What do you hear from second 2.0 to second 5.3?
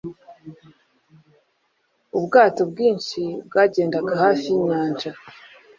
Ubwato bwinshi bwagendaga hafi yinyanja.